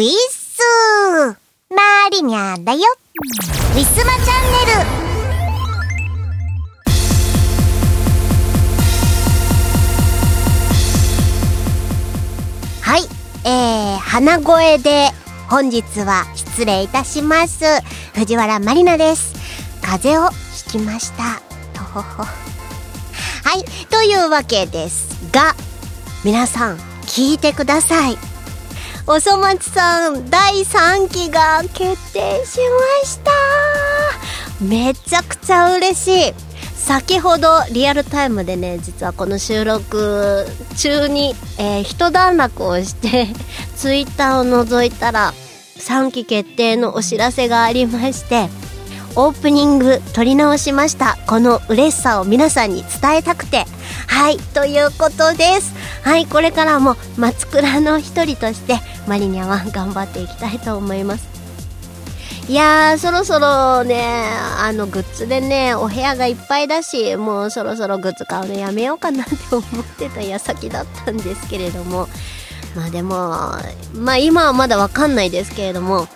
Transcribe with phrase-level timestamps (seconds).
[0.00, 1.36] ウィッスー
[1.76, 4.80] マリニャだよウィスマチャンネル
[12.80, 13.02] はい、
[13.46, 15.10] えー、鼻声で
[15.50, 17.66] 本日は失礼いたします。
[18.14, 19.34] 藤原まりなです。
[19.82, 21.42] 風邪をひきました。
[21.78, 22.22] とほほ。
[22.22, 22.30] は
[23.54, 25.54] い、というわけですが、
[26.24, 28.29] 皆さん聞いてください。
[29.12, 32.60] おそ松さん第3期が決定し
[33.02, 33.32] ました。
[34.64, 36.34] めちゃくちゃ嬉しい。
[36.76, 40.46] 先ほどリアルタイムでね実はこの収録
[40.76, 43.26] 中に、えー、一段落をして
[43.74, 45.32] ツイッターを覗いたら
[45.78, 48.48] 3期決定のお知らせがありまして
[49.16, 51.18] オープニング撮り直しました。
[51.26, 53.64] この嬉しさを皆さんに伝えたくて。
[54.06, 55.74] はいということです。
[56.02, 61.40] はいこれからも松倉の一人としてマリニャは頑張っていきたいと思います。
[62.48, 64.24] いやー、そろそろね、
[64.58, 72.08] あの、グッズでね、お部屋がいっぱいだし、もうそろそろグッズ買うのやめようかなって思ってた矢先だったんですけれども、
[72.74, 73.14] まあでも、
[73.94, 76.08] まあ今はまだわかんないですけれども、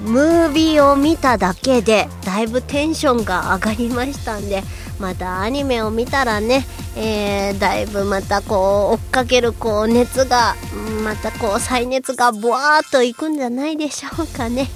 [0.00, 4.62] ムービーを見ただけで、だいぶテンションが上がりましたんで、
[5.00, 10.54] またアニメを見たらね、えー、だいぶまたこう、追っかけるこう、熱が、
[11.02, 14.68] またこう、再熱がボワーっといくんじゃないでしょうかね。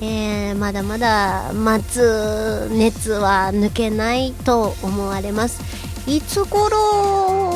[0.00, 5.62] えー、まだまだ待つ熱は抜けないと思われます
[6.08, 7.51] いつ頃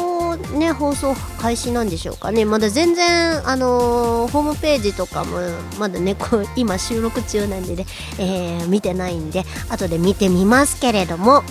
[0.53, 2.45] ね放送開始なんでしょうかね。
[2.45, 5.39] まだ全然あのー、ホームページとかも
[5.79, 7.87] まだねこう今収録中なんでね、
[8.19, 11.43] えー、見てないんで後で見てみますけれども。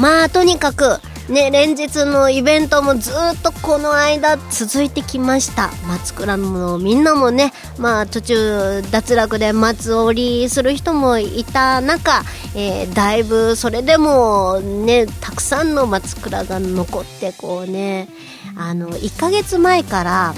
[0.00, 5.70] まあとにかくね、連日のイベントもずっとこの間続いてきました。
[5.88, 12.22] 松倉のみんなもね、まあ途中脱落で松折りする人もいた中、
[12.54, 18.08] えー、だいぶそれでもね、たくさんの松倉が残ってこうね、
[18.56, 20.34] あの、1ヶ月前から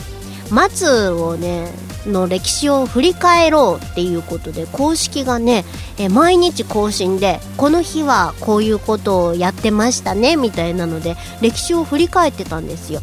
[0.51, 1.69] 松をね、
[2.07, 5.65] の歴史を振り返ろうっていうことで公式がね、
[5.99, 13.01] え毎日更新でこの日はこういうことをやってましたねみたいなので歴史を振り返ってたんですよ。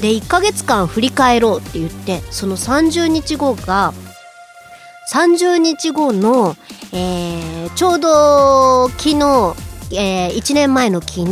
[0.00, 3.92] で1ヶ月間振り返ろうって言ってその30日後が
[5.10, 6.54] 30日後の、
[6.92, 9.54] えー、ちょうど昨日、
[9.98, 11.24] えー、1年前の昨日、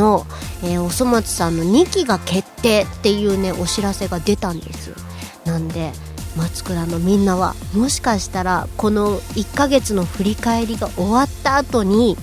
[0.65, 4.97] えー、おそ松さんの2期が決定っていうねお知らせが出たんですよ。
[5.45, 5.93] なんで
[6.36, 12.16] 松倉のみんなはもしかしたらこの1ヶ月の振り返りが終わった後に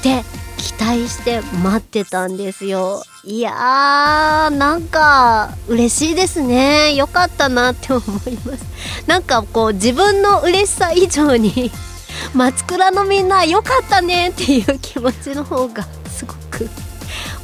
[0.00, 0.22] って
[0.58, 3.02] 期待して待ってたんですよ。
[3.24, 6.94] いやーなんか嬉しいですね。
[6.94, 8.64] よかったなって思います。
[9.06, 11.70] なんかこう自分の嬉しさ以上に
[12.34, 16.68] 松倉のみんなよかったねっていう気持ちの方がすごく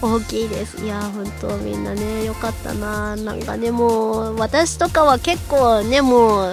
[0.00, 0.84] 大きいです。
[0.84, 3.16] いや本当みんなねよかったな。
[3.16, 6.52] なんかねもう私とかは結構ねも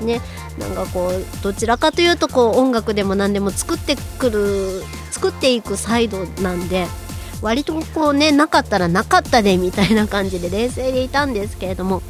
[0.00, 0.20] うね
[0.58, 6.86] なんかこうどちらかというとこう音楽でも何でも作ってくる作っていくサイドなんで
[7.42, 12.02] 割とこうねなかったらなかったでみたいな感じで冷静でいたんですけれども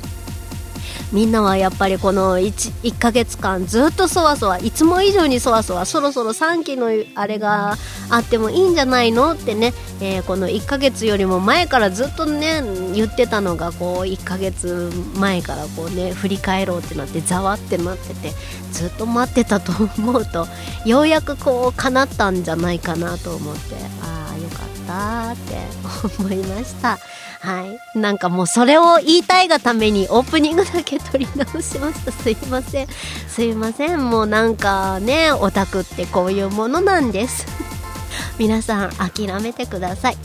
[1.13, 7.77] みんなはやっぱりこの 1, 1ヶ月間ずっとそわそわいつも以上にそわそわそろそろ3期のあれが
[8.11, 12.61] あってもいいんじゃないのってね、えー、この1ヶ月よりも前からずっとね
[12.95, 18.33] 言ってたのがこう1ヶ月前からこうね振り返ろうってなってざわってなってて
[18.73, 20.47] ずっと待ってたと思うと
[20.85, 26.99] ようやくこう叶ったんじゃないかなと思ってああよかったって思いました。
[27.41, 27.99] はい。
[27.99, 32.13] なんかもうそれを言いたいがためにオープニングだけ撮り直しました。
[32.13, 32.87] すいません。
[33.29, 34.11] すいません。
[34.11, 37.47] もうなんかね、オタクってこういうものなんです。
[38.39, 40.17] 皆さん諦めてください。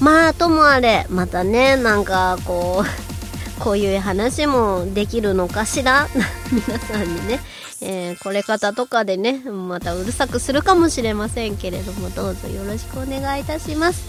[0.00, 2.88] まあ、ともあれ、またね、なんかこう、
[3.62, 6.06] こういう話もできるのかしら？
[6.52, 7.40] 皆さんにね、
[7.80, 14.02] えー、これ方とかでね、またうるさくするかもしれませんけれども、どうぞよろしくお願いいたします。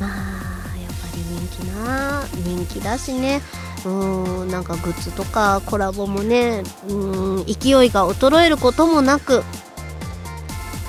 [0.00, 0.49] まあ
[1.84, 3.40] な人気だしね。
[3.84, 9.42] うんなんかグッズとかコラボもねうん勢いが衰えることもなく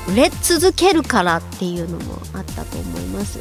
[0.10, 3.40] 売れ続けるからっていうのもあったと思います。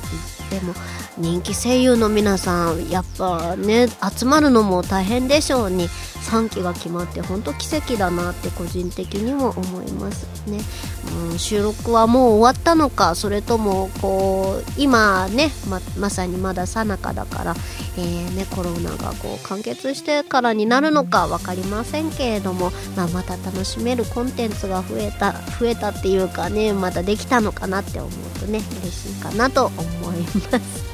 [0.51, 0.75] でも
[1.19, 5.89] 人気声優の皆さんやっぱね集まるのも大変でしょうに
[6.21, 10.61] 3期が決まって本当奇跡だなって個人的にも思いますね、
[11.31, 17.55] うん、収録はもう終わったのかそれともこう今ねままさにまださなかだから、
[17.97, 29.75] えーね、コロナがこう完結してからになるのか分かりませんけれども、まあ、また楽しめるコンテンツが増えた増えたっていうかねまたできたのかなって思うとね嬉しいかなと思
[30.15, 30.90] います。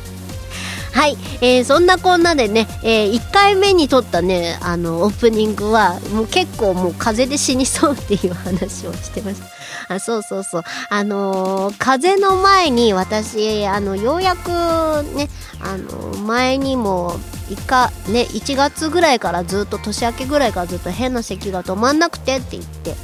[0.96, 9.40] はい、えー、そんなこんなでね、えー、1回目に撮ったねあのオープニングはもう結構もう風邪で死にそうっていう話をしてまし
[9.88, 9.94] た。
[9.94, 10.62] あそうそうそう。
[10.88, 14.48] あのー、風の前に私あのようやく
[15.14, 15.28] ね
[15.60, 17.12] あの前にも
[17.50, 22.94] 1かね1月ぐらいからずっと年明けぐらいからずっと変な咳が止まんなくてって言って。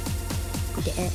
[0.81, 1.11] で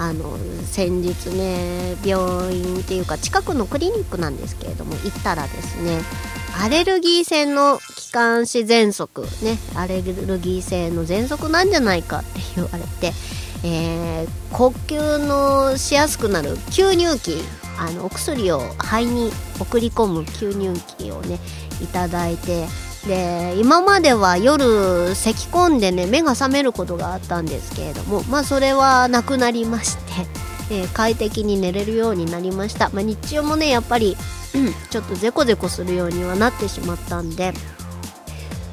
[0.00, 6.00] あの先日ね病院っていうか近くのクリニックなんですけれども行ったらですね
[6.58, 13.12] アレルギー性の気管支喘息ねアレルギー性の喘息なんじゃないかって言われて、
[13.62, 17.36] えー、呼吸のしやすくなる吸入器
[17.78, 19.30] あのお薬を肺に
[19.60, 21.38] 送り込む吸入器をね
[21.82, 22.64] いただいて
[23.06, 30.02] で今までは夜咳き込んでね目が覚めることがあったんですけれどもまあそれはなくなりまして、
[30.70, 34.16] えー、快適に寝れるようになりました、まあ、日中もねやっぱり、
[34.54, 37.54] うん、ちょっとゼコゼコするようにはなってしまったんで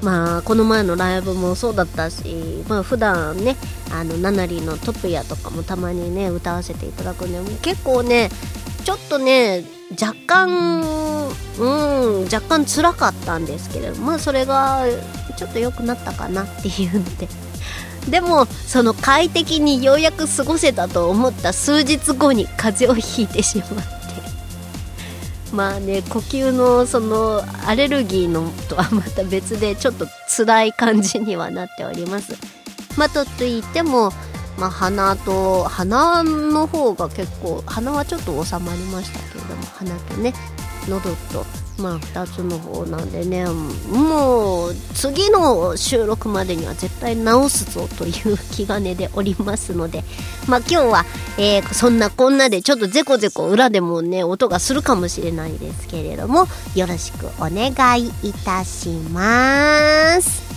[0.02, 3.56] まあこの前のライブもそうだったしまあ普段ね
[3.92, 8.30] あのナナリのトップヤとかもたまにね歌わせていただくんで結構ね
[8.88, 9.66] ちょっとね
[10.02, 10.82] 若干
[11.60, 14.86] うん若干辛かったんですけれどまあそれが
[15.38, 17.28] ちょっと良くなったかなっていうので。
[18.10, 23.84] でもその快適にようやく過ごせたと思った数日後に風邪をひいてしまって。
[25.52, 32.38] まあね呼吸のそのアレルギーのとはまた別でちょっと辛い感じにはなっております。
[32.96, 34.14] まあといっても
[34.58, 40.34] まあ、鼻と鼻の方が結構鼻はちょっと収まりましたけれども鼻とね
[40.90, 41.46] 喉と
[41.80, 50.04] まあ2つの方なんでねもう次の収録までには絶対直すぞという気兼ねでおりますので
[50.48, 51.06] まあ今日は、
[51.38, 60.48] えー、そんなこんなでちょっとゼコゼコ裏でもね音がするかもしれないですけれどもよろしくお願いいたします。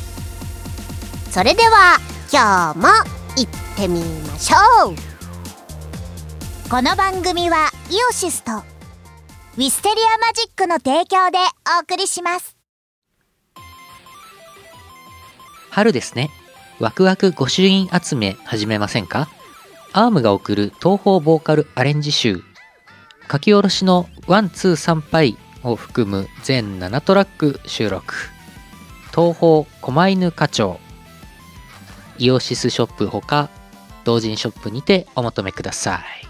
[1.30, 1.98] それでは
[2.32, 4.94] 今日も行ってみましょう。
[6.68, 11.38] この番組はイオシスとウィステリアマジックの提供で
[11.78, 12.56] お送りします。
[15.70, 16.30] 春ですね。
[16.78, 19.28] ワクワク御朱印集め始めませんか？
[19.92, 22.42] ARM が贈る東方ボーカルアレンジ集。
[23.30, 28.14] 書き下ろしのワンツー参拝を含む全7トラック収録。
[29.14, 30.80] 東方狛犬課長。
[32.20, 33.48] イオシスショップほか
[34.04, 36.29] 同人ショップにてお求めください。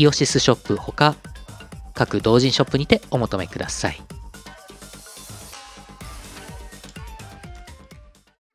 [0.00, 1.14] イオシスショップほか
[1.92, 4.00] 各同人ショップにてお求めください。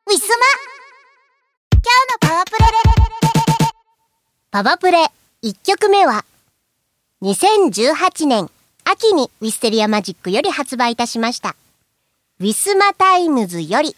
[0.07, 0.45] ウィスマ
[1.71, 4.94] 今日のパワープレイ。
[4.94, 5.05] パワープレイ
[5.43, 6.25] 1曲目は
[7.21, 8.49] 2018年
[8.83, 11.55] 秋にウィステリアマジックより発売いたしました。
[12.39, 13.95] ウィスマタイムズより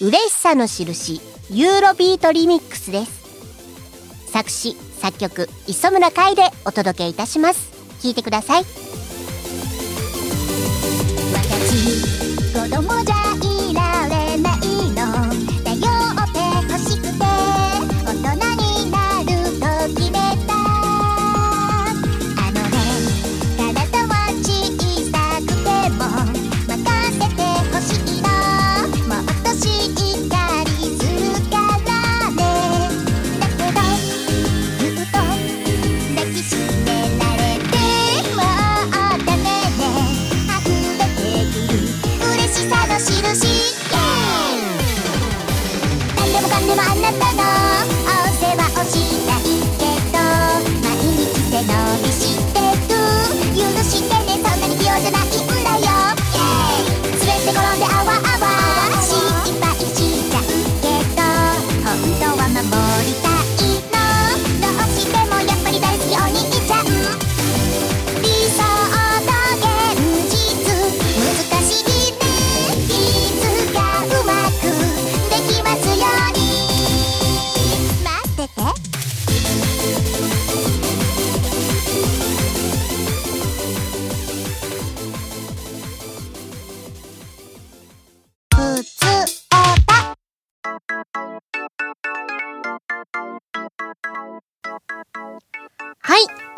[0.00, 1.20] 嬉しさの印
[1.50, 3.26] ユーロビートリミックスです。
[4.32, 7.70] 作詞作曲磯村海でお届けいたします。
[8.00, 8.64] 聞いてください。
[11.34, 12.02] 私
[12.52, 13.25] 子供じゃ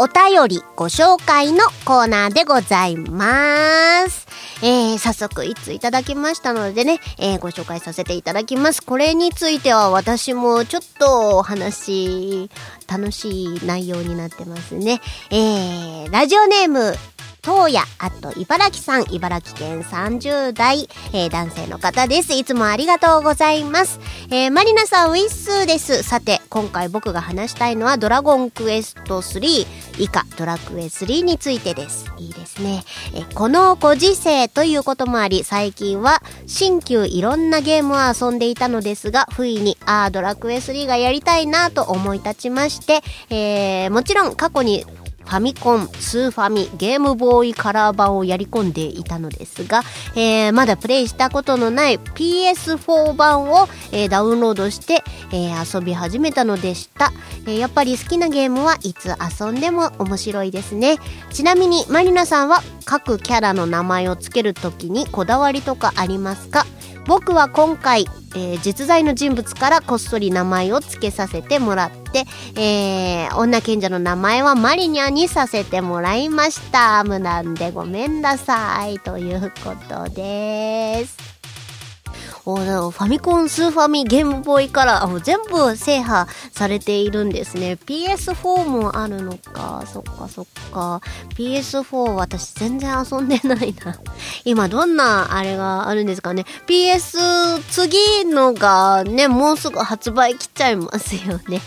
[0.00, 4.28] お便りご紹介のコーナーでございます。
[4.62, 8.81] えー、早速いついただきましたのでね、えー、ご紹介させていただきます。
[8.81, 12.49] これについては私もちょっとお話、
[12.87, 15.00] 楽しい内容になってますね。
[15.31, 16.95] えー、ラジオネーム、
[17.49, 22.35] 東野、あと、茨城さん、茨城県30代、えー男性の方です。
[22.35, 24.00] いつもありがとうございます。
[24.31, 26.02] えーマリナさん、ウィッスーです。
[26.02, 29.67] さて、今回僕が話したいのは、ドラゴンクエスト3
[29.99, 32.12] 以下、ドラクエ3についてです。
[32.19, 32.85] いいですね。
[33.14, 43.00] えーこのご時世ということもあり、最近は、新旧いろんなゲームを遊んでいたのですが、不意に、あー、ドラクエ3がやりたいなと思い立ちまして、
[43.31, 44.85] えーもちろん過去に
[45.28, 49.82] ファミコン、スーファミ、ゲームボーイカラー版をやり込んでいたのですが、
[50.16, 57.12] えーまだプレイしたことのない PS4 版を、えーダウンロードして、えー遊び始めたのでした、
[57.47, 60.97] えーやっぱり好きなゲームはいつ遊んでも面白いですね。
[61.30, 66.64] ちなみにマリナさんは各キャラの名前をつけるときにこだわりとかありますか？
[67.08, 68.04] 僕は今回、
[68.36, 72.24] えー実在の人物からこっそり名前を付けさせてもらって、
[72.60, 77.02] えー女賢者の名前はマリニャにさせてもらいました。
[77.04, 78.98] 無難でごめんなさい。
[78.98, 81.38] ということです。
[82.50, 87.76] おでもファミコン、スーファミ、ゲームボーイカラー、もう全部制覇されているんですね。
[87.85, 89.85] PS4 もあるのか。
[89.87, 91.02] そっかそっか。
[91.37, 93.99] PS4 私全然遊んでないな。
[94.47, 96.47] 今どんなあれがあるんですかね。
[96.67, 101.61] PS 次のがね、もうすぐ発売来ちゃいますよね。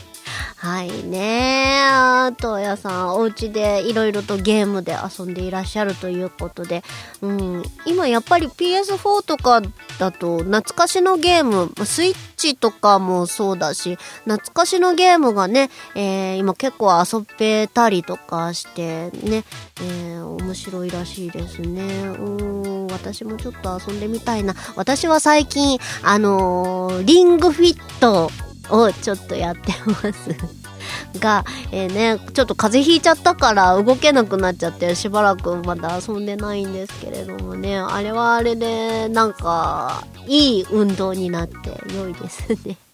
[0.58, 6.84] はいねあとやさんお家でいろいろとゲームで遊んでいらっしゃるということで、
[7.22, 9.62] うん、今やっぱり PS4 とか
[10.00, 19.44] だと懐かしのゲームスイッチとかもそうだし懐かしのゲームがね、えー今結構遊べたりとかしてね、
[19.82, 21.84] えー面白いらしいですね。
[22.08, 24.56] うん私もちょっと遊んでみたいな。
[24.76, 28.30] 私は最近あのーリングフィット
[28.72, 30.62] をちょっとやってます。
[31.20, 41.56] が、えーね、ちょっと風邪ひいちゃったから動けなくなっちゃってしばらくまだ遊んでないんですけれどもね、あれはあれでなんかいい運動になって
[41.96, 42.78] 良いですね。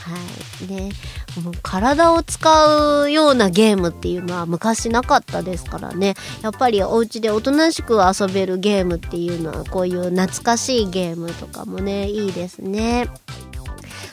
[0.00, 0.16] は
[0.64, 0.72] い。
[0.72, 0.90] ね、
[1.42, 6.14] もう体を使うようなゲームっていうのは昔なかったですからね。
[6.42, 13.08] やっぱりお家でおとなしく遊べるゲームっていうのはこういう懐かしいゲームとかもね、いいですね。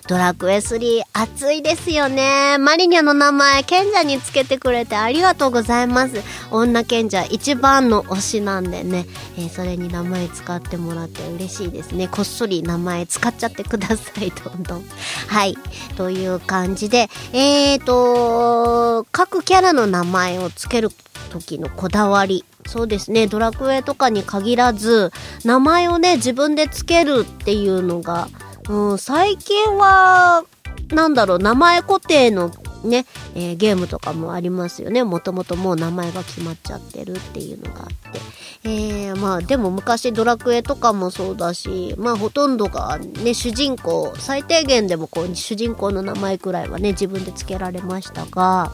[0.07, 2.57] ドラクエ3熱いですよね。
[2.59, 6.23] マリニャの名前、賢者につけてくれてありがとうございます。
[6.49, 9.05] 女賢者一番の推しなんでね、
[9.37, 12.07] えーそれに名前使ってもらって嬉しいですね。
[12.07, 14.85] こっそり名前使っちゃってください、どんどん。
[15.27, 15.57] はい。
[15.97, 20.89] という感じで、えーと、各キャラの名前をつける
[21.31, 22.45] 時のこだわり。
[22.65, 25.11] そうですね、ドラクエとかに限らず、
[25.43, 28.29] 名前をね、自分でつけるっていうのが、
[28.69, 30.43] うん、最近は、
[30.89, 32.51] なんだろう、名前固定の
[32.83, 33.05] ね、
[33.35, 35.03] えーゲームとかもありますよね。
[35.03, 38.19] もともともう名前が決まっちゃってるっていうのがあって。
[38.63, 48.71] えー、まあでも昔ドラクエとかもそうだし、まあほとんどがね、主人公、最低限でもこう主人公の名前くらいはね、自分で付けられましたが、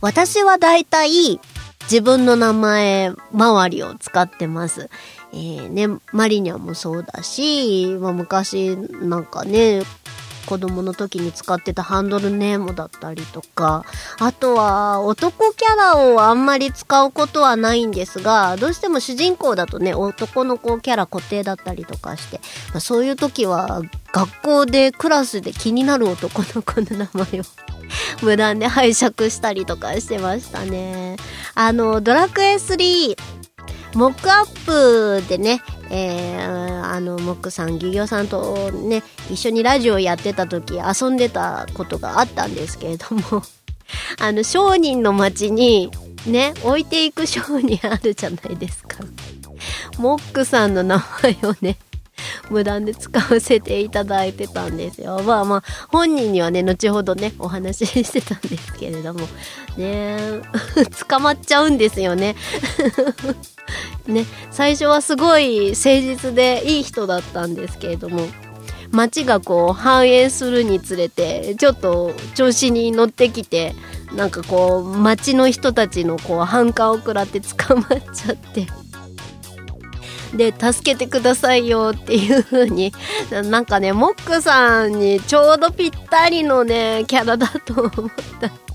[0.00, 1.40] 私は大体
[1.82, 4.88] 自分の名前周りを使ってます。
[5.32, 9.82] えー、ね、マリニャもそうだし、まあ、昔なんかね、
[10.46, 13.84] 子供の時に使ってたハンドルネームだったりとか、
[14.18, 22.38] あとは男キャラをあんまり使うことはないんですが、どうしても主人公だとね、男の子キャラ固定だったりとかして、
[22.72, 23.82] まあ、そういう時は
[24.12, 27.44] 学校でクラスで気になる男の子の名前を
[28.22, 31.16] 無断で拝借したりとかしてましたね。
[31.54, 33.16] あの、ドラクエ3、
[33.94, 43.42] モックアップでね、えー、あのモックさんギギョさんとね一緒にラジオやってた時遊んでたことがあったんですけれども
[44.20, 45.90] あの商人の町に
[46.26, 48.98] ね置いていく商人あるじゃないですか。
[49.98, 51.76] モックさんの名前をね
[52.50, 55.22] 無断で使わせていただいてたんですよ。
[55.24, 59.28] まあまあ、本人にはね、後ほどね、お話し してたんですけれども、
[59.76, 60.18] ね
[61.08, 62.36] 捕まっちゃうんですよね。
[64.06, 68.26] ね、最初はすごい誠実でいい人だったんですけれども、
[68.90, 73.74] 街がこう繁栄するにつれて、ちょっと調子に乗ってきて、
[74.14, 78.66] なんかこう、街の人たちのこう反感を食らって捕まっちゃって、
[80.34, 82.92] で助けてくださいよっていう風に
[83.30, 87.92] なんかねモックさんにちょうどぴったりのねキャラだと思っ
[88.40, 88.70] た。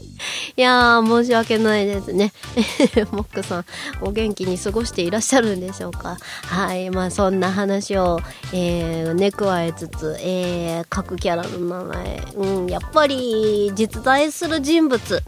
[0.58, 2.32] いやー申し訳ないですね。
[3.12, 3.66] モックさん
[4.02, 6.18] お元気に過ごしていらっしゃるんでしょうか。
[6.44, 8.20] はいまあそんな話を、
[8.54, 12.24] えー、ね加えつつ、えー、各キャラの名前。
[12.36, 15.22] うんやっぱり実在する人物。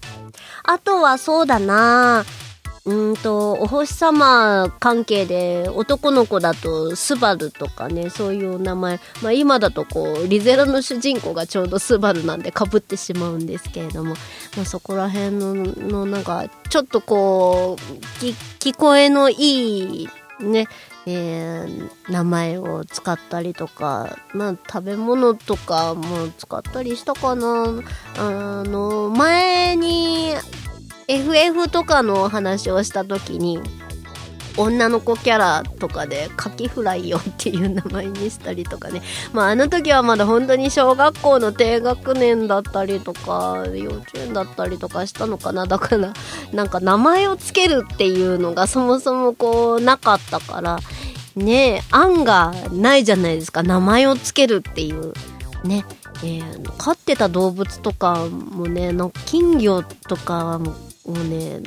[0.63, 2.25] あとはそうだな
[2.88, 14.15] うんとお星様関係で男の子だとスバルとかねそういう名前、まあ、今だとこうリゼロの主人公がちょうどスバルなんでかぶってしまうんですけれども、
[14.56, 20.67] まあ、そこら辺ののなんかちょっとこう聞こえのいいね
[21.10, 27.82] えー、名前を使ったりとか、まあ、食べ物とかも使ったりしたかな。
[28.17, 30.34] あの、前に
[31.08, 33.60] FF とかの話をした時に
[34.58, 39.02] 女の子キャラとかでカキフライよっていう名前にしたりとかね。
[39.32, 45.68] まああの時はまだ本当に小学校の低学年だったりとか幼稚園だったりとかしたのかな。
[45.68, 46.12] だから
[46.52, 50.80] なんか名前をつけるっていうのがそもそもこうなかったから。
[51.36, 53.62] ね案がないじゃないですか。
[53.62, 55.13] 名前をつけるっていう。
[55.63, 55.86] ね。
[56.24, 60.74] えー、飼ってた動物とかもねなんか金魚とかも
[61.08, 61.62] もうね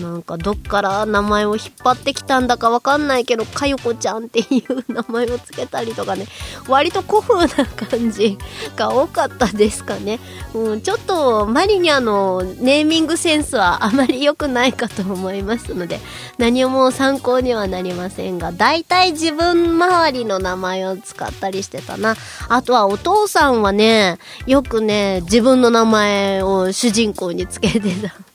[0.00, 6.26] なんかどっから名前を引っ張ってきたんだかわかんないけどかよこちゃんっていう名前をつけたりとかね
[6.68, 8.38] 割と古風な感じ
[8.74, 10.18] が多かったですかね、
[10.54, 16.00] うん、ちょっとマリニャのネーミングセンスはあまり良くないかと思いますので
[16.38, 22.16] 何も参考にはなりませんが大体自分周りの名前を使ったりしてたな。
[22.48, 28.31] あとはお父さんはねよくね自分の名前を主人公につけてた。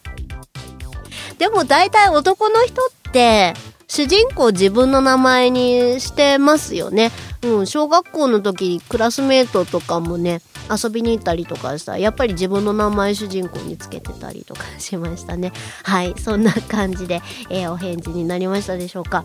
[1.37, 3.53] でも大体男の人って、
[3.87, 7.11] 主人公自分の名前にしてますよね。
[7.43, 15.53] うん、小学校の時にクラスメートとかもね、遊びに行ったりとかしたら、やっぱり自分の名前主人公につけてたりとかしましたね。
[15.83, 19.23] はい、そんな感じで、えー、お返事になりましたでしょうか。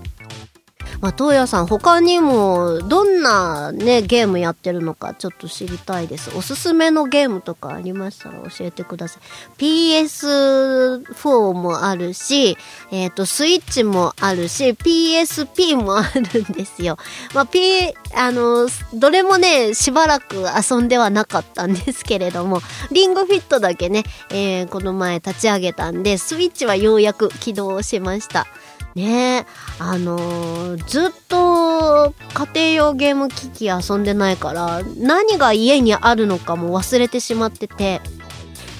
[1.01, 6.31] まあ、東野さん、他にも、どんなね、ゲームやってるのか、ちょっと知りたいです。
[6.37, 9.23] おすすめのゲームとかありましたら教えてください。
[9.59, 12.57] PS4 もあるし、
[12.91, 16.97] えっ、ー、と、スイッチもあるし、PSP もあるんですよ。
[17.35, 28.47] まあ、P、あの、どれもね、しばらく遊んではなかったんですけれども、リングフィットだけね、えー、この前立ち上げたんで、スイッチはようやく起動しました。
[28.95, 29.47] ね。
[29.79, 32.15] あのー、ずっと
[32.55, 38.01] 家庭用ゲーム機器遊んでないから何が家にあるのかも忘れてしまってて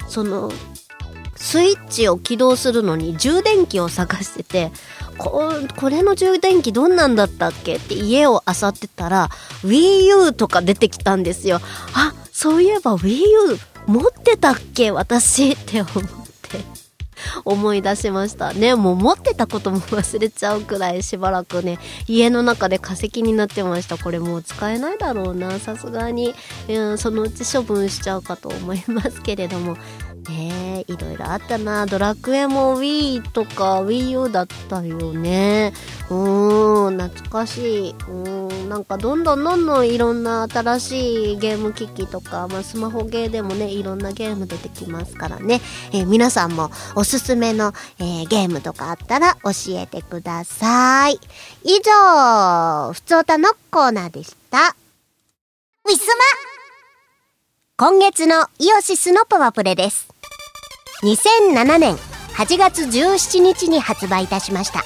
[0.09, 0.53] その
[1.37, 4.71] スイッチを起動するのに充電器を探してて
[5.19, 7.77] ここれの充電器どんなんだったっけ？
[7.77, 9.29] って家を漁ってたら
[9.63, 11.61] WiiU とか出てきたんですよ。
[11.95, 14.91] あそういえば WiiU 持ってたっけ？
[14.91, 16.22] 私って思って
[17.45, 18.53] 思い出しました。
[18.53, 23.99] ねもう持ってたことも忘れちゃうくらいしばらくね家の中で化石になってました。
[23.99, 26.35] これもう使えないだろうなさすがに、
[26.69, 29.77] うん、そのうち処分しちゃうかと思いますけれども。
[30.29, 31.87] ねえいろいろあったな。
[31.87, 35.73] ドラクエも Wii とか WiiU だったよね。
[36.11, 37.91] うーん懐かしい。
[37.91, 45.61] うーんなんかどんどんどんどんいろんな新しいゲーム機器とか、まあ、スマホゲーでもねいろんなゲーム出てきますからね、
[45.93, 51.19] えー、皆さんもおすすめの、えー、ゲームとかあったら教えてください。
[51.65, 54.77] 以上ふつおたのコーナーでした。
[55.85, 56.25] ウィスマ
[57.77, 60.12] 今月のイオシスのパワプレです。
[61.03, 61.97] 2007年
[62.37, 64.85] 8月17日に発売いたしました。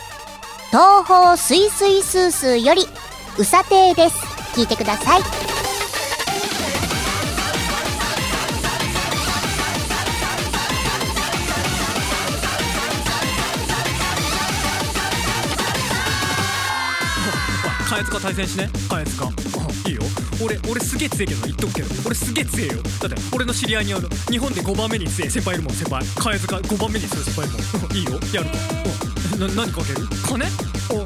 [0.71, 2.87] 東方すいすいスースーより
[3.39, 4.17] うさてーです。
[4.59, 5.21] 聞いてください。
[17.89, 18.71] 帰っ塚対戦しね。
[18.89, 19.31] 貝塚あ
[19.89, 20.03] いよ。
[20.43, 21.89] 俺俺すげえ強えけど言っとくけど。
[22.05, 22.83] 俺すげえ強えよ。
[23.01, 28.13] だって俺の知り合いにあの日本で5番目に強え先輩いるもん先輩貝塚5番目に強い先輩いるもんいいよ。
[28.33, 28.57] やるか
[29.47, 30.07] な何かける？
[30.25, 30.47] 金？
[30.91, 31.05] お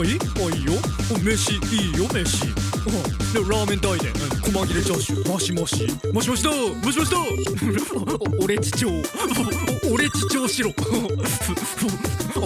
[0.00, 0.12] おい？
[0.12, 0.72] いおいいよ。
[1.14, 1.54] お飯。
[1.54, 1.56] い
[1.90, 2.67] いよ飯。
[2.86, 5.86] おでラーメン代でうん細切れチャーシューマシマシ。
[6.12, 6.50] マシマシだ
[6.84, 7.18] マシマシだ
[8.42, 8.88] 俺父長
[9.92, 10.72] 俺父長しろ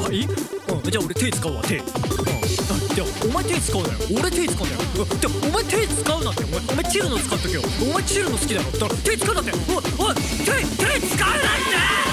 [0.07, 1.77] あいうんじゃあ俺手使うわ手。
[1.77, 1.85] うん
[2.95, 3.95] じゃあお前手使うなよ。
[4.21, 4.81] 俺手使うんだよ。
[4.99, 6.45] うんじゃあお前手使うなって。
[6.45, 7.62] お前お前チルの使っとけよ。
[7.83, 8.71] お前チルの好きだろ。
[8.73, 9.51] だから手使うなって。
[9.53, 9.59] おい
[9.99, 12.12] おい手手使うなって！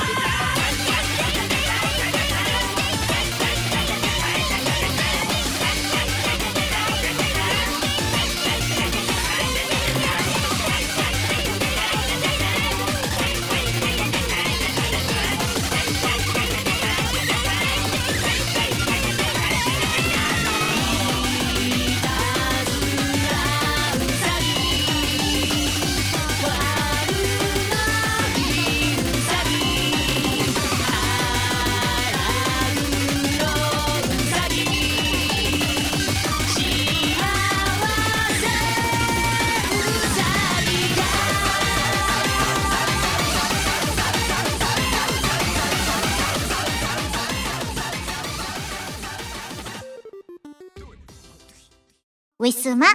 [52.50, 52.88] ウィスマ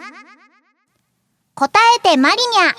[1.55, 2.75] 答えてマリニャ。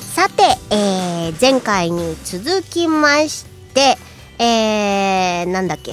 [0.00, 0.42] さて、
[0.74, 3.96] えー、前回に続きまして、
[4.42, 5.92] えー、なんだっけ、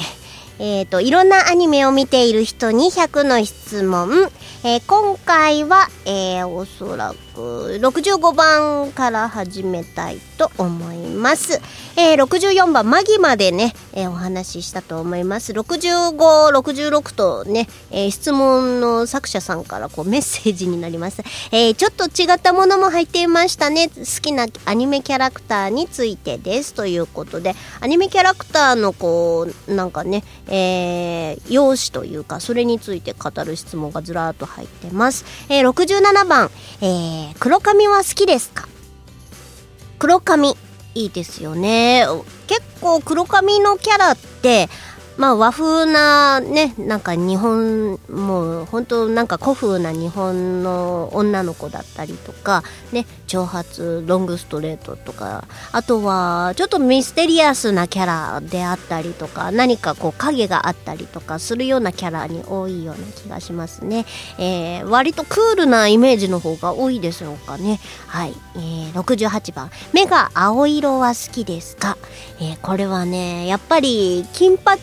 [0.57, 4.31] えーと、いろんなアニメを見ている人に100の質問。
[4.63, 11.61] えー今回は、えー、おそらく65番から始めたいと思います。
[11.95, 15.51] えー、64番マギまでね、えーお話ししたと思います。
[15.53, 21.21] 65、66とね、えー質問の作者さんからこうメッセージになります。
[21.51, 23.89] えーちょっと違ったものも入っていましたね。
[23.89, 26.73] 好きなアニメキャラクターについてです。
[26.73, 35.25] ということで、アニメキャラクターのこう、なんかね、えー、容姿というか、それについて語る質問がずらーっと入ってます。
[35.49, 36.49] えー67番、
[36.81, 38.67] えー黒髪は好きですか？
[39.99, 40.55] 黒髪。
[40.95, 42.05] いいですよね。
[42.47, 44.67] 結構黒髪のキャラって
[45.17, 64.05] まあ和風なねなんか日本もう本当なんか古風な日本の女の子だったりとかね長髪ロングストレートとかあとはちょっとミステリアスなキャラであったりとか何かこう影があったりとかするようなキャラに多いような気がしますね、
[64.37, 67.79] えー割とクールなイメージの方が多いでしょうかね。
[68.07, 69.69] はい、えー68番。
[69.93, 71.97] 目が青色は好きですか、
[72.39, 74.81] えーこれはねやっぱり金髪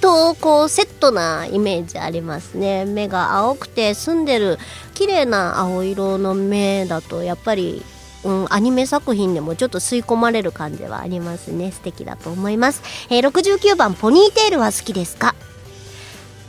[0.00, 2.84] とこうセットなイメージありますね。
[2.84, 4.58] 目が青くて澄んでる
[4.94, 7.82] 綺麗な青色の目だとやっぱり
[8.24, 11.70] うん、アニメ作品でもちょっと吸い込まれる感じはありますね。
[11.70, 15.36] 素敵だと思います、えー69番ポニーテールは好きですか？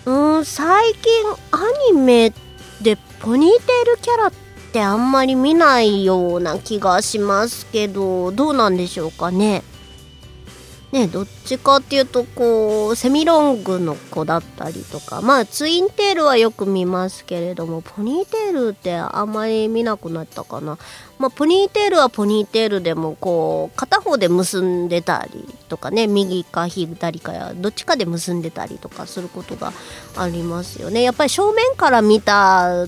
[0.06, 1.12] うーん最近
[1.52, 2.34] アニメ
[2.82, 4.32] でポニーテールキャラっ
[4.74, 9.62] てあんまり見ないような気がしますけどどうなんでしょうかね？
[10.92, 20.78] ねどっちかっていうとこうセミロングの子だったりとかまあツインテールはよく見ますけれどもポニーテールってあんまり見なくなったかな。
[21.20, 29.74] まあポニーテールはポニーテールでもこう片方で結んでたりとかね右か左かやどっちかで結んでたりとかすることが
[30.16, 31.02] ありますよね。
[31.02, 32.88] やっぱり正面から見た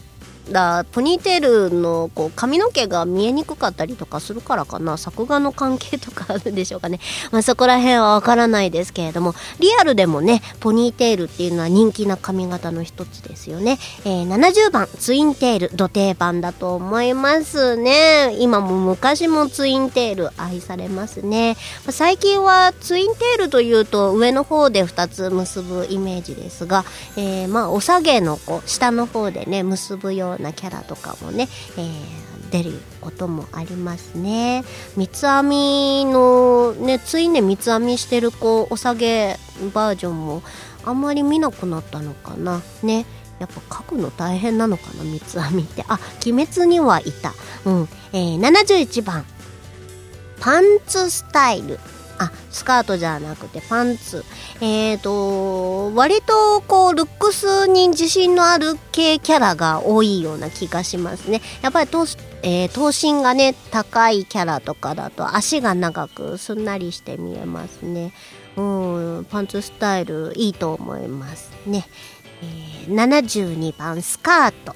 [0.52, 4.98] だポニーテールのこう髪の毛が見えにくかったりとかするからかな。
[4.98, 7.00] 作画の関係とかあるんでしょうかね、
[7.32, 9.36] まあ、そこら辺はわからないですけれども。
[9.60, 18.36] リアルでもねポニーテールっていうのは人気な髪型の一つですよね、えー70番ツインテール土定番だと思いますね。
[18.40, 21.58] 今も昔もツインテール愛されますね。
[21.86, 26.86] まあ最近はツインテールというと上の方で2つ結ぶイメージですが、
[27.18, 31.48] えーまあお下げのこう下の方でね結ぶようなキャラとかもね、
[31.78, 34.64] えー出ることもありますね。
[34.98, 39.38] 三つ編みのねついね三つ編みしてるこうお下げ
[39.74, 40.42] バージョンも
[40.84, 42.62] あんまり見なくなったのかな。
[42.84, 43.06] ね。
[43.40, 45.86] やっぱ書くの大変なのかな三つ編みって。
[45.88, 47.34] あ鬼滅にはいた。
[47.66, 49.26] うん、えー71番。
[50.40, 51.80] パンツスタイル。
[52.20, 54.24] あスカートじゃなくてパンツ。
[54.62, 61.42] えーと割とこうルックスに自信のある系キャラが多いような気がしますね。
[61.62, 62.06] やっぱり頭,、
[62.44, 68.14] えー、頭身がね高いキャラとかだと足が長くすんなりして見えますね。
[68.56, 68.62] う
[69.22, 71.88] んパンツスタイルいいと思いますね、
[72.42, 74.76] えー、72番スカート。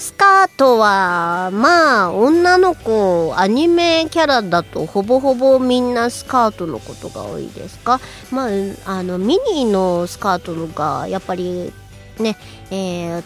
[0.00, 8.00] スカートはまあ女の子アニメキャラだとほぼほぼみんなスカートのことが多いですか？
[8.30, 8.48] まあ
[8.86, 11.70] あのミニのスカートのがやっぱり
[12.18, 12.36] ね
[12.70, 13.22] えー、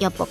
[0.00, 0.26] やっぱ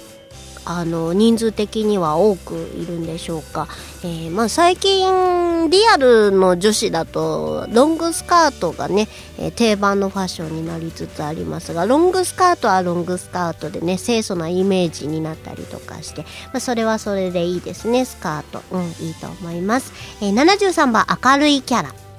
[0.65, 3.67] あの人数的には多くいるんでしょうか、
[4.03, 9.07] えー、まあ、最近リアルの女子だとロングスカートがね、
[9.39, 18.61] え、定番のファッションになりつつありますがロングスカートはロングスカートでね清楚なイメージになったりとかして、まあ、それはそれでいいですねスカート。
[18.71, 22.10] うんいいと思います、えー、73番明るいキャラ。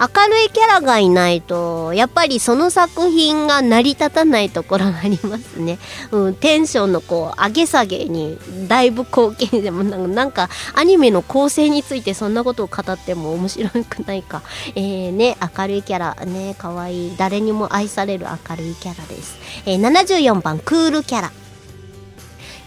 [0.00, 5.78] 明るいキャラがいないとやっぱりその作品が成り立たないところがありますね、
[6.10, 14.42] うん、テンションのこう上げ下げにだいぶ貢献でもなんかアニメの構成についてそんなことを語っても面白くないか。
[14.74, 21.32] えーね明るいキャラね可愛い誰にも愛される明るいキャラです、えー、74番クールキャラ。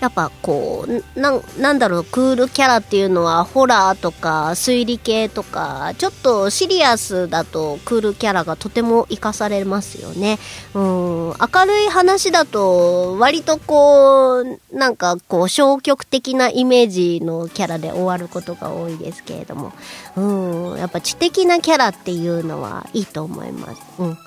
[0.04, 10.40] やっぱこうななんだろうクールキャラっていうのはホラーとか推理系とかちょっとシリアスだとクールキャラがとても活かされますよね。
[10.74, 11.34] うん明
[11.66, 19.72] るい話だと割とこうなんかこう消極的なイメージのキャラで終わることが多いですけれども。
[20.18, 23.82] うんやっぱ知的なキャラっていうのはいいと思います。
[24.00, 24.18] うん。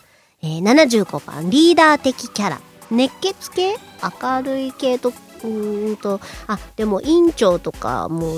[0.43, 2.61] えー、75番リーダー的キャラ。
[2.91, 3.77] 熱血系？
[4.23, 5.13] 明るい系と
[5.45, 8.35] うんとあでも院長とかも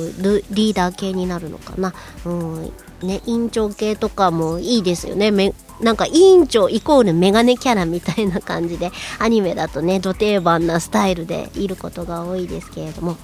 [0.50, 1.94] リーダー系になるのかな。
[2.24, 5.30] うんね院長系とかもいいですよね。
[5.30, 13.16] めなんか委員長イコールメガネキャラみたいな感じでアニメだとね土定番なスタイルでいることが多いですけれども。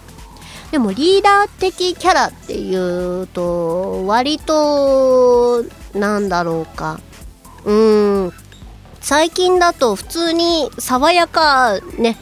[0.70, 7.00] でもリーダー的キャラっていうと割となんだろうか。
[7.64, 8.32] うん
[9.00, 12.16] 最近だと普通に爽やかね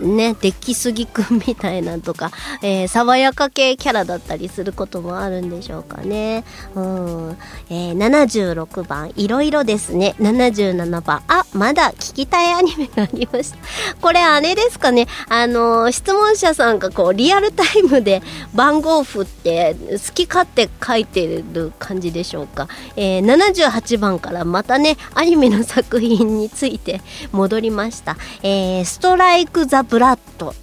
[0.00, 2.30] ね、出来すぎくんみたいなとか、
[2.62, 6.44] えー、爽やか系キャラだったりすることもあるんでしょうかね。
[6.74, 7.36] うん。
[7.70, 10.14] えー、76番、いろいろですね。
[10.18, 13.58] 77番、あ、まだ聞きたいアニメがありました。
[14.00, 18.22] これあれですかね、あのー、質問者さんがこう、リアルタイムで
[18.54, 22.68] 番号振って好き勝手書いてる感じでしょうか。
[22.96, 27.00] えー、78番からまたね、アニメの作品について
[27.32, 28.16] 戻りました。
[28.42, 30.54] えー、ストライク・ザ・ブラッド。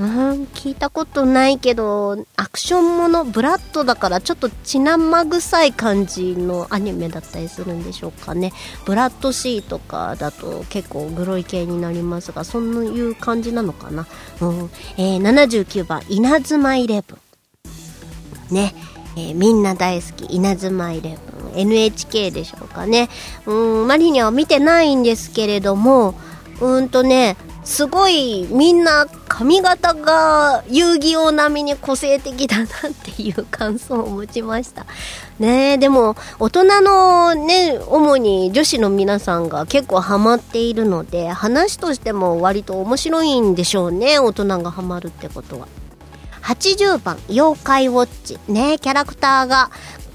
[0.00, 8.50] うん、聞いたことないけど、アクションもの、ブラッドだからちょっと血生臭い感じのアニメだったりするんでしょうかね。
[8.86, 14.06] ブラッドシーとかだと結構グロい系になりますが、そういう感じなのかな。
[14.40, 14.70] うん。
[14.96, 17.18] えー、79番、稲妻イレブ
[18.50, 18.54] ン。
[18.54, 18.74] ね。
[19.16, 21.60] えー、みんな大好き、稲妻イレブン。
[21.60, 23.10] NHK でしょうかね。
[23.44, 26.14] うん、マリニャは見てないんですけれども、
[26.62, 27.36] うんとね、
[27.70, 32.66] すごいみんな髪型が遊戯王並みに個性的だなっ
[33.00, 34.86] ていう感想を持ちました。
[35.38, 45.68] ねでも大人のね、主に女子の皆さんが結構ハマっているので、話としても割と面白いんでしょうね、大人がハマるってことは。
[46.42, 48.38] 80番、妖怪ウォッチ。
[48.48, 49.70] ねキャラクターが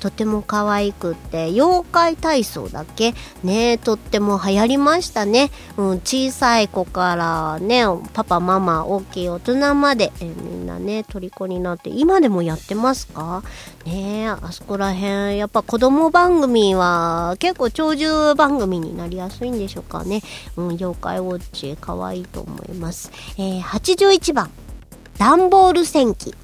[0.06, 3.16] とても可愛くって妖怪体操だけ？
[3.44, 13.42] ねとっても流行りましたね、うん、小さい子からねパパママ大きい大人までえみんなね虜になって今でもやってますか？
[13.84, 20.22] ねあそこら辺やっぱ子供番組は結構長寿番組になりやすいんでしょうかね、
[20.56, 24.52] うん、妖怪ウォッチ可愛いと思います、えー、81番。
[25.18, 26.36] 段ボール戦記。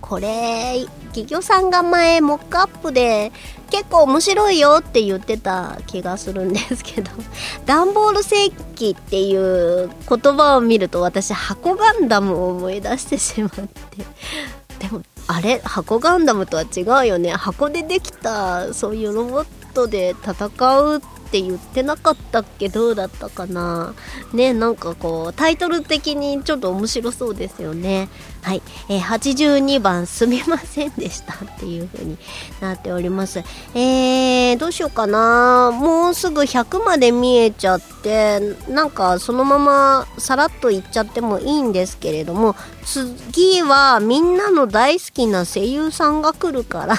[0.00, 3.32] これ企業さんが前モックアップで
[3.70, 7.10] 結構面白いよって言ってた気がするんですけど
[7.64, 14.04] 段ボール世紀っていう言葉を見ると私箱ガンダムを思い出してしまって。
[14.80, 17.32] でもあれ箱ガンダムとは違うよね。
[17.32, 20.46] 箱でできたそういうロボットで戦
[20.80, 21.00] うっ
[21.32, 22.68] って言ってなかったっけ？
[22.68, 23.94] どうだったかな？
[24.34, 28.10] ねなんかこうタイトル的にちょっと面白そうですよね。
[28.42, 32.18] はい、えー、82番すみませんでしたっていう風に
[32.60, 33.38] なっております。
[33.74, 35.70] えー、どうしようかな？
[35.72, 46.96] もうすぐ100まで見えちゃってなんかそのままさらっといっちゃってもいいんですけれども次はみんなの大好きな声優さんが来るから。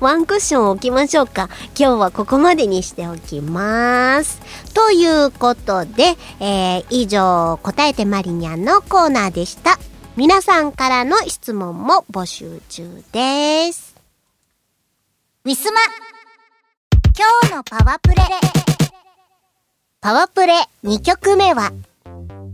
[0.00, 1.48] ワンクッション置きましょうか。
[1.78, 4.40] 今日はここまでにしておきます。
[4.74, 9.78] ということで、えー、以上、答えてマリニャンのコーナーでした。
[10.16, 13.94] 皆さんからの質問も募集中です。
[15.44, 15.80] ウィスマ
[17.16, 18.16] 今日のパワープレ
[20.00, 20.54] パワープレ
[20.84, 21.72] 2曲目は、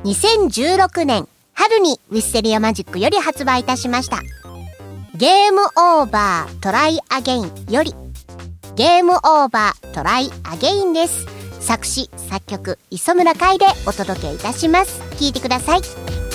[0.04, 4.20] 2016年春にウィッセリアマジックより発売いたしました。
[5.18, 7.94] ゲームオーバートライアゲインより、
[8.74, 11.26] ゲームオーバートライアゲインです。
[11.58, 15.00] 作詞、作曲、磯村海でお届けいたします。
[15.18, 16.25] 聴いてください。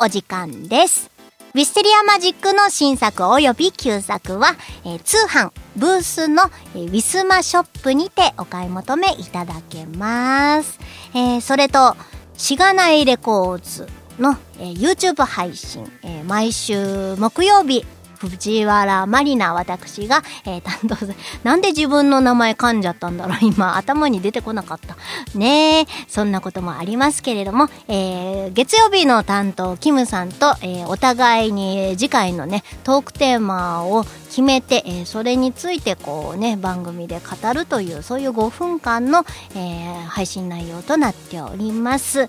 [0.00, 1.10] お時間です。
[1.54, 6.42] ウィステリアマジックの新作及び旧作は、えー通販、ブースの、
[6.74, 10.78] えーウィスマショップにてお買い求めいただけます。
[11.14, 11.96] えーそれと、
[12.36, 13.88] しがないレコーズ
[14.20, 17.84] の、えー YouTube 配信、えー毎週木曜日、
[18.18, 20.96] 藤原まりな私が、えー担当。
[21.44, 24.96] なんで自分の名前噛んじゃったんだろう今、 頭に出てこなかった。
[25.38, 42.22] ねえ、そんなこともありますけれども、えー月曜日の担当、キムさんと、えーお互いにえ次回のね、トークテーマを決めて、えーそれについてこうね、番組で語るという、そういう5分間の、えー配信内容となっております。
[42.22, 42.26] え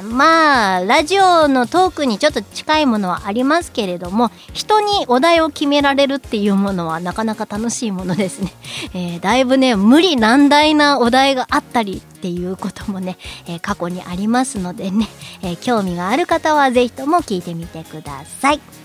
[0.00, 8.52] ーまあ、ラジオのトークにちょっと近いものはありますけれども、人にお題を決められるっていうものはなかなか楽しいものですね。
[8.94, 15.08] えだいぶね、無理難題なお題があったりっていうこともね、え過去にありますのでね、
[15.42, 18.75] え興味がある方はぜひとも聞いてみてください。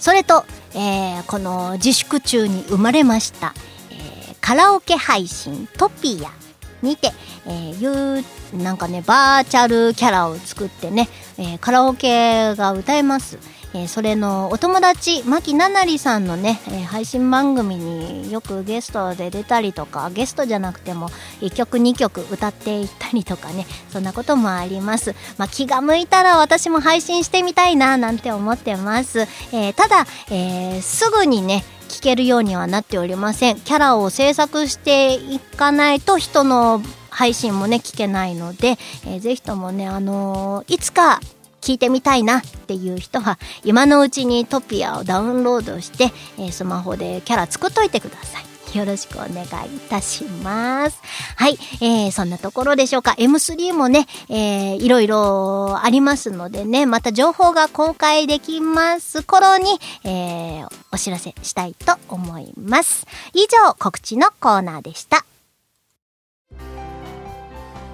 [0.00, 3.54] それと、えーこの自粛中に生まれました、
[3.90, 6.39] えーカラオケ配信トピア。
[6.82, 7.12] にて、
[7.46, 8.16] えー、
[8.52, 13.38] ゆなんかね、バーチャルキャラを作ってね、えーカラオケが歌えます。
[13.72, 21.08] えーそれのお友達、牧ななりさんのね、えー配信番組によくゲストで出たりとか、ゲストじゃなくても
[21.40, 25.14] 1曲2曲歌っていったりとかね、そんなこともあります。
[25.38, 29.20] まあ、気が向いたら私も配信してみたいななんて思ってます。
[29.52, 33.60] えーただ、えーすぐにね、聞けるようにはなっておりません。
[33.60, 36.80] キャラを制作していかないと人の
[37.10, 41.20] 配信もね、聞けないので、えーぜひともね、あのーいつか
[41.60, 48.49] 聞いてみたいなっていう人は、今のうちにトピアをダウンロードして、えースマホでキャラ作っといてください。
[48.74, 51.00] よろしくお願いいたします。
[51.36, 53.14] はい、えー、そんなところでしょうか。
[53.18, 63.06] M3 もね、えー、いろいろありますのでね、また情報が公開できます頃に、えー、お知らせしたいと思います。
[63.32, 65.24] 以上、告知のコーナーでした。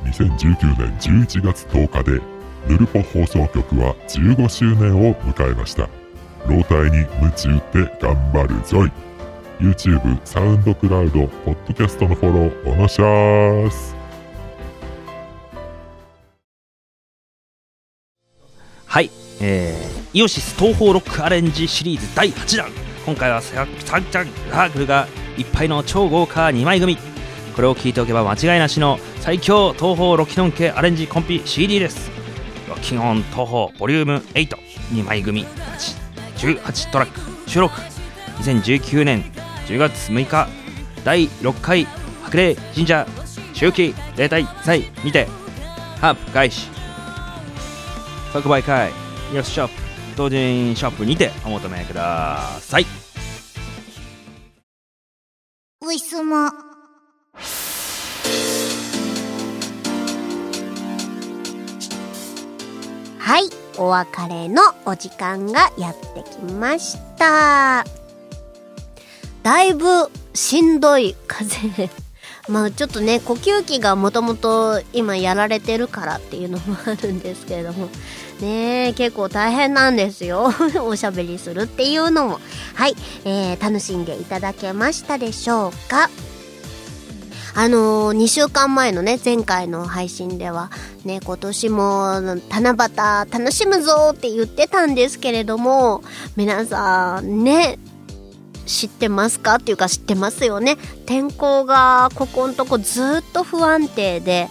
[0.06, 2.36] 2019年11月10日で
[2.68, 5.88] ヌルポ放送局は15周年を迎えました
[6.48, 9.05] 老体に夢中って頑張るぞい
[9.58, 13.96] YouTube、サウンドクラウド、ポッドキャストのフォローおのしゃーす。
[18.84, 22.70] はい、えー、イオシス東方ロックアレンジシリーズ第8弾。
[23.06, 26.98] 今回はサンチャンラークルがいっぱいの超豪華2枚組。
[27.54, 32.10] これを聞いておけば間違いなしの最強東方ロキノン系アレンジコンピ CD です。
[32.68, 35.46] ロキンオン東方ボリューム82枚組
[36.36, 37.80] 18トラック収録。
[38.38, 39.24] 2019年
[39.66, 40.48] 10月6日
[41.04, 41.86] 第6回
[42.24, 43.06] 白麗神社
[43.52, 45.26] 周期例大祭にて
[46.00, 46.68] ハープ開始。
[48.32, 48.90] 即売会
[49.32, 49.74] イオシスショップ
[50.16, 52.86] 同人ショップにてお求めください。
[55.86, 56.50] ウイスモ
[63.18, 67.84] はい、お別れのお時間がやってきました。
[69.46, 71.88] だいぶしんどい風邪。
[72.50, 77.88] まあちょっとね、呼吸器がもともと今やられてるからっていうのもあるんですけれども、
[78.40, 80.52] ねえ、結構大変なんですよ。
[80.82, 82.40] おしゃべりするっていうのも。
[82.74, 86.10] はい、えー、楽しんでいただけましたでしょうか
[87.54, 90.72] あのー、2週間前のね、前回の配信では、
[91.04, 92.76] ね、今年も七夕
[93.30, 96.02] 楽しむぞって言ってたんですけれども、
[96.34, 97.78] 皆さんね、
[98.66, 99.54] 知ってますか？
[99.54, 100.76] っていうか知ってますよね。
[101.06, 104.48] 天候がここのとこずっと不安定で、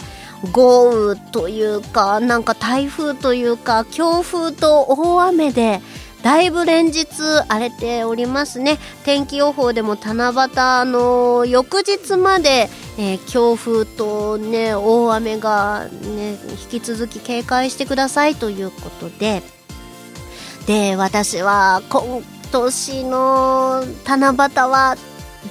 [0.52, 5.80] 豪雨というか、なんか台風というか、強風と大雨で、
[6.22, 7.06] だいぶ連日
[7.48, 8.78] 荒れておりますね。
[9.04, 16.36] 天気予報でも七夕の翌日まで、えー強風とね、大雨がね、
[16.70, 19.42] 引き続き警戒してくださいということで、
[20.66, 22.22] で、私は今
[22.62, 24.96] 年の七夕は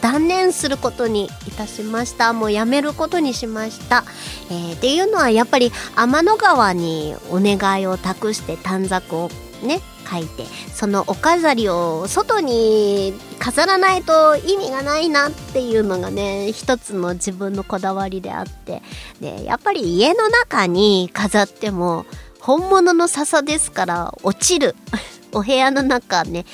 [0.01, 2.33] 断念することにいたしました。
[2.33, 4.03] もうやめることにしました。
[4.49, 9.29] えーっていうのはやっぱり天の川にお願いを託して短冊を
[9.63, 9.79] ね、
[10.09, 18.81] 書いて、そのお飾りを外に飾らないと意味がないなっていうのがね、一つの自分のこだわりであって、
[19.19, 22.05] で、やっぱり家の中に飾っても
[22.39, 24.75] 本物の笹ですから落ちる。
[25.35, 26.45] お部屋の中ね、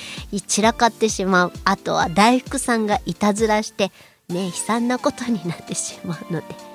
[0.46, 1.52] 散らかってしまう。
[1.64, 3.92] あとは大福さんがいたずらして、
[4.28, 6.71] ね、悲惨なことになってしまうので、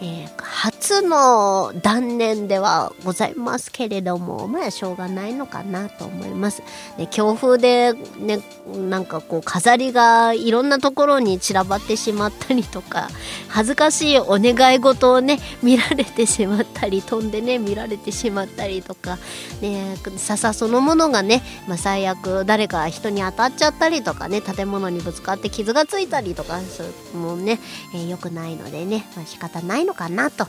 [0.00, 0.28] えー
[0.58, 6.62] 初の断念ではございますけれども、まあしょうがないのかなと思います。
[6.96, 8.40] ね、強風でね、
[8.74, 13.08] なんかこう飾りがいろんなところに散らばってしまったりとか、
[13.48, 19.18] 恥ずかしいお願い事をね、見られてしまったり、飛んでね、見られてしまったりとか、
[19.60, 27.60] ね、笹そのものがね、まあ最悪誰か人に当たっちゃったりとかね、建物にぶつかって傷がついたりとか、そうもうね、
[27.94, 30.46] えー良くないのでね、まあ仕方ないのかなと。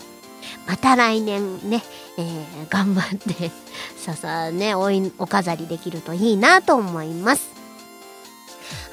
[0.67, 1.83] また来年ね、
[2.17, 3.51] えー頑張って、
[3.97, 7.49] 笹ね、おい、お飾りできるといいなと思います。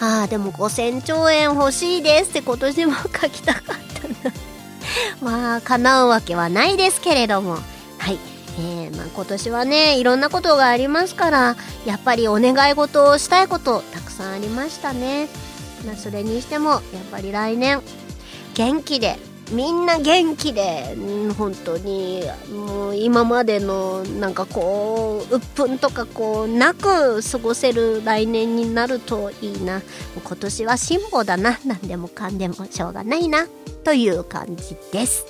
[0.00, 4.34] ああ、でも5000兆円欲しいですって今年も書きたかったな。
[5.20, 7.58] まあ、叶うわけはないですけれども。
[7.98, 8.18] はい。
[8.58, 15.28] えーまあ、今年はね、いろんなことがありますから、やっぱりお願い事をしたいこと、たくさんありましたね。
[15.84, 16.80] まあ、それにしても、やっ
[17.10, 17.82] ぱり来年、
[18.54, 19.18] 元気で、
[19.50, 20.96] みんな元気で、
[21.38, 29.74] 本当に、もう今までの、なんかこう、鬱憤とかこう、なく過ごせる来年になるといいな。
[29.74, 29.80] も
[30.18, 31.58] う今年は辛抱だな。
[31.64, 33.46] なんでもかんでもしょうがないな。
[33.84, 35.26] という感じです。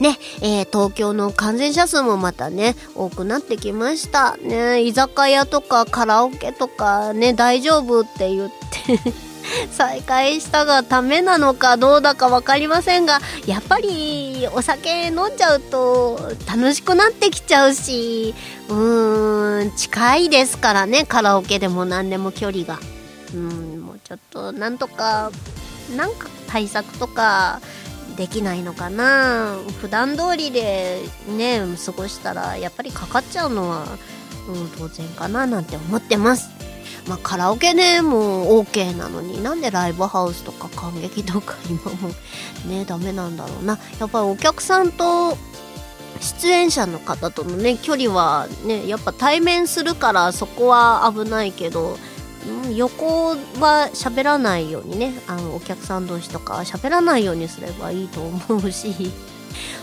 [0.00, 4.36] ね、えー東京の感染者数もまたね、多くなってきました。
[4.36, 8.98] ね、居酒屋とかカラオケとかね、大丈夫って言って、
[9.70, 18.34] 再開したがためなのかどうだかわかりませんが、やっぱりお酒飲んじゃうと楽しくなってきちゃうし、
[18.68, 22.78] うーん、近いですからね、カラオケでも何でも距離が。
[23.34, 25.30] うん、もうちょっとなんとか、
[25.96, 27.60] なんか対策とか、
[28.16, 33.84] できないのかな普段通りでね過ごしたらやっぱりかかっちゃうのは、
[34.48, 36.48] うん、当然かななんて思ってます
[37.06, 42.08] まあ、カラオケでも OK なのになんでライブハウスとか感激とか今も
[42.68, 43.78] ねダメなんだろうな。
[44.00, 45.36] やっぱりお客さんと
[46.20, 51.96] 出演者の方とのね距離はねやっぱ対面するからそこは危ないけど
[52.74, 53.30] 横
[53.60, 59.12] は喋らないようにねあのお客さん同士とか喋らないようにすればいいと思うし。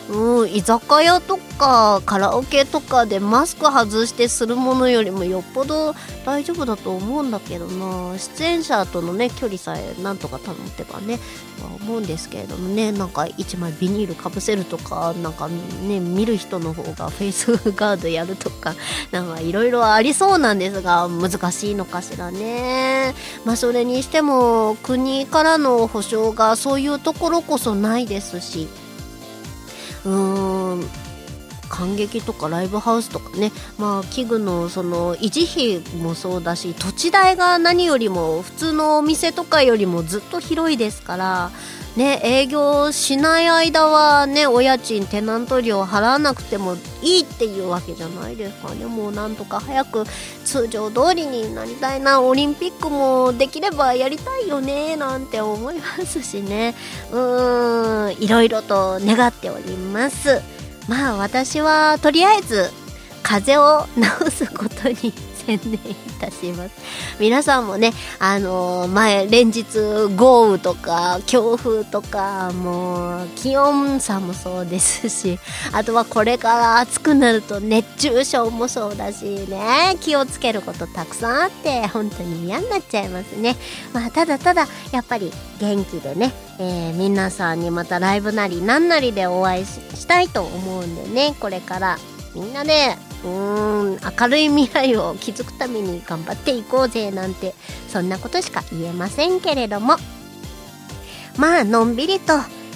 [0.10, 5.96] うん、居酒屋とかカラオケとかでマスク外してするものよりもよっぽど
[6.26, 8.18] 大丈夫だと思うんだけどな。
[8.18, 11.20] 出演者とのね距離さえなんとか保てばね
[11.62, 12.92] は思うんですけれどもね。
[12.92, 18.76] なんか一枚ビニールかぶせるとかなんかね見る人の方がフェイスガードやるとか
[19.12, 23.16] なんかいろいろありそうなんですが難しいのかしらね。
[23.46, 28.68] まあそれにしても国からの保証がそういうところこそないですし
[30.06, 30.90] うーん。
[31.70, 33.52] 感激とかライブハウスとかね。
[33.80, 35.46] まあ器具のその維持
[35.82, 41.52] 費もそうだし土地代が何よりも普通のお店とかよりもずっと広いですから
[41.96, 48.86] ね営業しない間はねお家賃テナント料払わなくてもいいっていうわけじゃないですかね。
[48.86, 50.06] もうなんとか早く
[50.46, 52.22] 通常通りになりたいな。
[52.22, 54.96] オリンピックもできればやりたいよね。
[54.96, 56.76] なんて思いますしね。
[57.12, 58.24] うーん。
[58.24, 60.42] いろいろと願っております。
[60.88, 62.70] まあ私はとりあえず
[63.22, 63.88] 風邪を
[64.26, 65.14] 治すことに
[65.46, 65.80] 専念い
[66.20, 66.72] たします。
[67.20, 69.64] 皆さんもねあのー前連日
[70.16, 75.40] 豪雨とか強風とかもう気温差もそうですし
[75.72, 83.56] あとはこれから暑くなると熱中症もそうだしね気をつけることたくさんあって本当に嫌になっちゃいますね。
[83.94, 91.98] まあただただやっぱり元気でね、えー皆さんにまたライブなりなんなりでお会いししたいと思うんでねこれから
[92.36, 92.96] みんなで
[93.26, 97.54] うん明るい未来を築くために頑張っていこうぜなんて
[97.88, 99.96] そんなことしか言えませんけれども。
[101.38, 102.34] まあのんびりと、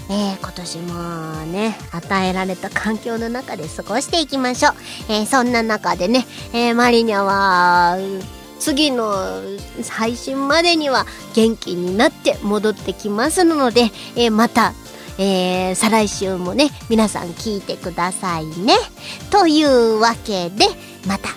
[0.10, 4.74] えー今年もね与えられた環境の中で過ごしていきましょう、
[5.10, 7.98] えーそんな中でね、えーマリニャは
[8.60, 9.14] 次の
[9.90, 14.74] 配信までには元気になって戻ってきますので、えーまた
[15.20, 18.76] えー再来週もね皆さん聞いてくださいね。
[19.32, 20.66] というわけで
[21.08, 21.30] また、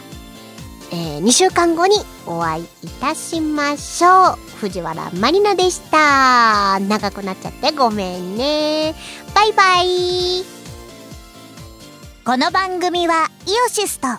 [0.92, 4.38] えー2週間後にお会いいたしましょう。
[4.60, 6.78] 藤原まりなでした。
[6.80, 8.94] 長くなっちゃってごめんね。
[9.34, 10.44] バイバイ。
[12.24, 14.12] この番組はイオシスとウ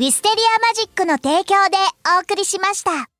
[0.00, 1.76] ィステリアマジックの提供で
[2.18, 3.13] お送りしました。